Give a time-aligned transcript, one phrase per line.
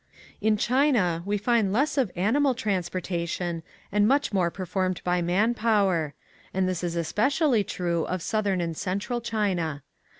[0.41, 3.61] In China we find less of animal trans portation
[3.91, 6.15] and much more performed by man power,
[6.55, 9.83] and this is especially true of Southern and Central China.